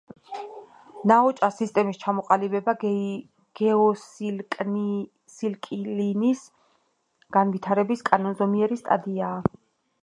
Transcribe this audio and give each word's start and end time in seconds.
ნაოჭა 1.09 1.49
სისტემის 1.57 1.99
ჩამოყალიბება 2.03 2.75
გეოსინკლინის 3.61 6.43
განვითარების 7.41 8.05
კანონზომიერი 8.11 8.83
სტადიაა. 8.85 9.57